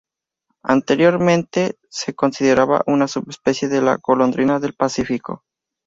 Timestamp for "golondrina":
3.97-4.59